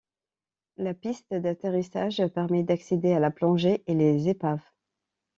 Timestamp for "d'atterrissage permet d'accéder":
1.35-3.13